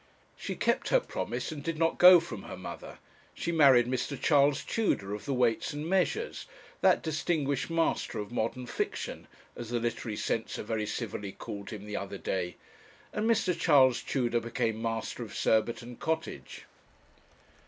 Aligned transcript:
She 0.35 0.55
kept 0.55 0.89
her 0.89 0.99
promise, 0.99 1.51
and 1.51 1.63
did 1.63 1.77
not 1.77 1.99
go 1.99 2.19
from 2.19 2.41
her 2.41 2.57
mother. 2.57 2.97
She 3.35 3.51
married 3.51 3.85
Mr. 3.85 4.19
Charles 4.19 4.63
Tudor, 4.63 5.13
of 5.13 5.25
the 5.25 5.33
Weights 5.35 5.73
and 5.73 5.87
Measures, 5.87 6.47
that 6.81 7.03
distinguished 7.03 7.69
master 7.69 8.17
of 8.17 8.31
modern 8.31 8.65
fiction, 8.65 9.27
as 9.55 9.69
the 9.69 9.79
Literary 9.79 10.17
Censor 10.17 10.63
very 10.63 10.87
civilly 10.87 11.33
called 11.33 11.69
him 11.69 11.85
the 11.85 11.97
other 11.97 12.17
day; 12.17 12.55
and 13.13 13.29
Mr. 13.29 13.55
Charles 13.55 14.01
Tudor 14.01 14.39
became 14.39 14.81
master 14.81 15.21
of 15.21 15.35
Surbiton 15.35 15.97
Cottage. 15.97 16.65